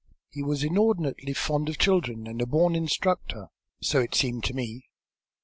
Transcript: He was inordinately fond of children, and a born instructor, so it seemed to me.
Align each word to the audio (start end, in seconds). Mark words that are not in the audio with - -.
He 0.31 0.41
was 0.41 0.63
inordinately 0.63 1.31
fond 1.33 1.69
of 1.69 1.77
children, 1.77 2.25
and 2.25 2.41
a 2.41 2.47
born 2.47 2.75
instructor, 2.75 3.49
so 3.83 3.99
it 3.99 4.15
seemed 4.15 4.43
to 4.45 4.55
me. 4.55 4.89